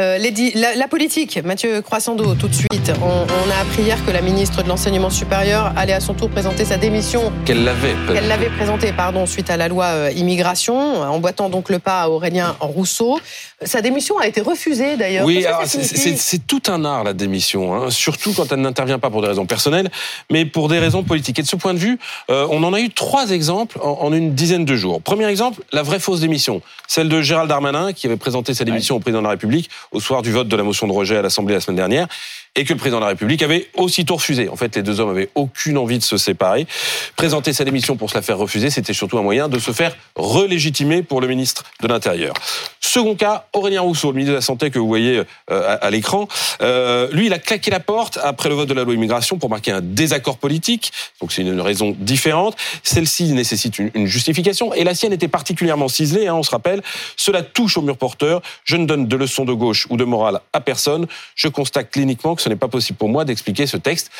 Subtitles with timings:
[0.00, 0.18] Euh,
[0.76, 2.90] la, politique, Mathieu Croissando, tout de suite.
[3.02, 6.64] On, a appris hier que la ministre de l'Enseignement supérieur allait à son tour présenter
[6.64, 7.30] sa démission.
[7.44, 11.78] Qu'elle l'avait Qu'elle l'avait présentée, pardon, suite à la loi euh, immigration, emboîtant donc le
[11.78, 13.20] pas à Aurélien Rousseau.
[13.62, 15.26] Sa démission a été refusée d'ailleurs.
[15.26, 17.90] Oui, c'est tout un art la démission, hein.
[17.90, 19.90] surtout quand elle n'intervient pas pour des raisons personnelles,
[20.30, 21.38] mais pour des raisons politiques.
[21.40, 21.98] Et de ce point de vue,
[22.30, 25.02] euh, on en a eu trois exemples en, une dizaine de jours.
[25.02, 28.96] Premier exemple, la vraie fausse démission, celle de Gérald Darmanin qui avait présenté sa démission
[28.96, 31.22] au président de la République au soir du vote de la motion de rejet à
[31.22, 32.08] l'Assemblée la semaine dernière
[32.56, 34.48] et que le président de la République avait aussitôt refusé.
[34.48, 36.66] En fait, les deux hommes avaient aucune envie de se séparer.
[37.14, 39.96] Présenter sa démission pour se la faire refuser, c'était surtout un moyen de se faire
[40.16, 42.34] relégitimer pour le ministre de l'Intérieur.
[42.80, 46.26] Second cas, Aurélien Rousseau, le ministre de la Santé que vous voyez euh, à, l'écran.
[46.60, 49.48] Euh, lui, il a claqué la porte après le vote de la loi immigration pour
[49.48, 50.90] marquer un désaccord politique.
[51.20, 52.56] Donc c'est une raison différente.
[52.82, 56.26] Celle-ci nécessite une, justification et la sienne était particulièrement ciselée.
[56.26, 56.82] Hein, on se rappelle.
[57.16, 58.42] Cela touche au mur porteur.
[58.64, 61.06] Je ne donne de leçons de gauche ou de morale à personne.
[61.34, 64.10] Je constate cliniquement que ce n'est pas possible pour moi d'expliquer ce texte.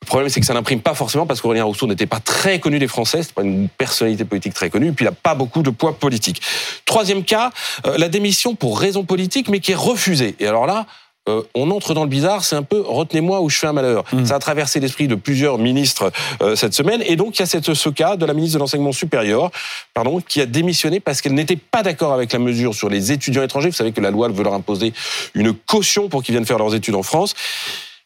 [0.00, 2.78] Le problème, c'est que ça n'imprime pas forcément parce qu'Aurélien Rousseau n'était pas très connu
[2.78, 5.62] des Français, c'est pas une personnalité politique très connue, et puis il n'a pas beaucoup
[5.62, 6.40] de poids politique.
[6.84, 7.50] Troisième cas,
[7.84, 10.36] euh, la démission pour raison politique, mais qui est refusée.
[10.38, 10.86] Et alors là,
[11.28, 14.04] euh, on entre dans le bizarre, c'est un peu retenez-moi où je fais un malheur.
[14.12, 14.24] Mmh.
[14.24, 16.10] Ça a traversé l'esprit de plusieurs ministres
[16.42, 18.60] euh, cette semaine, et donc il y a cette, ce cas de la ministre de
[18.60, 19.50] l'enseignement supérieur,
[19.94, 23.42] pardon, qui a démissionné parce qu'elle n'était pas d'accord avec la mesure sur les étudiants
[23.42, 23.68] étrangers.
[23.68, 24.92] Vous savez que la loi veut leur imposer
[25.34, 27.34] une caution pour qu'ils viennent faire leurs études en France.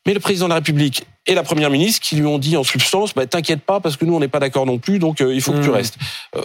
[0.05, 2.65] Mais le président de la République et la première ministre qui lui ont dit en
[2.65, 5.33] substance bah, t'inquiète pas parce que nous on n'est pas d'accord non plus donc euh,
[5.33, 5.75] il faut que tu mmh.
[5.75, 5.97] restes.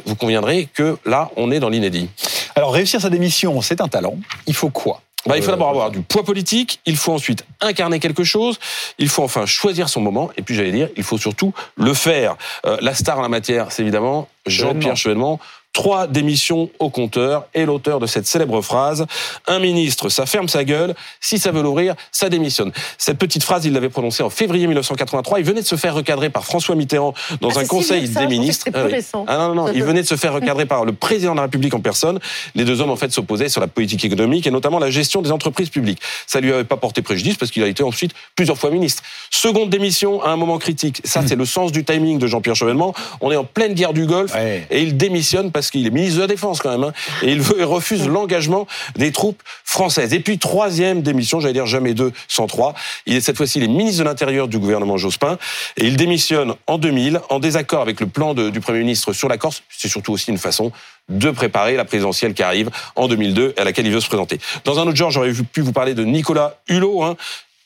[0.05, 2.07] vous conviendrez que là on est dans l'inédit.
[2.55, 4.15] Alors réussir sa démission c'est un talent.
[4.45, 5.01] Il faut quoi?
[5.25, 8.59] Bah, il faut d'abord avoir du poids politique, il faut ensuite incarner quelque chose,
[8.97, 12.37] il faut enfin choisir son moment, et puis j'allais dire, il faut surtout le faire.
[12.65, 15.39] Euh, la star en la matière, c'est évidemment Jean-Pierre Chevènement
[15.73, 19.05] trois démissions au compteur et l'auteur de cette célèbre phrase
[19.45, 22.71] un ministre, ça ferme sa gueule, si ça veut l'ouvrir, ça démissionne.
[22.97, 25.39] Cette petite phrase, il l'avait prononcée en février 1983.
[25.39, 28.67] Il venait de se faire recadrer par François Mitterrand dans ah, un conseil des ministres.
[28.73, 28.87] Ah,
[29.27, 31.43] ah, non, non, non, il venait de se faire recadrer par le président de la
[31.43, 32.19] République en personne.
[32.55, 35.31] Les deux hommes en fait s'opposaient sur la politique économique et notamment la gestion des
[35.31, 35.99] entreprises publiques.
[36.25, 39.03] Ça lui avait pas porté préjudice parce qu'il a été ensuite plusieurs fois ministre.
[39.29, 41.01] Seconde démission à un moment critique.
[41.03, 42.93] Ça, c'est le sens du timing de Jean-Pierre Chevènement.
[43.21, 46.21] On est en pleine guerre du Golfe et il démissionne parce qu'il est ministre de
[46.21, 50.13] la Défense quand même, hein, et il, veut, refuse l'engagement des troupes françaises.
[50.13, 52.75] Et puis troisième démission, j'allais dire jamais deux sans trois,
[53.07, 55.39] il est cette fois-ci les ministre de l'Intérieur du gouvernement Jospin,
[55.77, 59.39] et il démissionne en 2000 en désaccord avec le plan du Premier ministre sur la
[59.39, 59.63] Corse.
[59.75, 60.71] C'est surtout aussi une façon
[61.09, 64.37] de préparer la présidentielle qui arrive en 2002 à laquelle il veut se présenter.
[64.63, 67.17] Dans un autre genre, j'aurais pu vous parler de Nicolas Hulot, hein,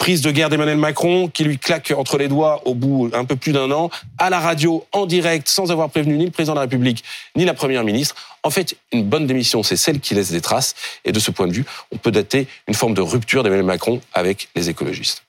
[0.01, 3.35] prise de guerre d'Emmanuel Macron qui lui claque entre les doigts au bout un peu
[3.35, 6.57] plus d'un an, à la radio, en direct, sans avoir prévenu ni le président de
[6.57, 7.03] la République,
[7.35, 8.15] ni la première ministre.
[8.41, 10.73] En fait, une bonne démission, c'est celle qui laisse des traces.
[11.05, 14.01] Et de ce point de vue, on peut dater une forme de rupture d'Emmanuel Macron
[14.11, 15.23] avec les écologistes.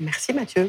[0.00, 0.68] Merci Mathieu.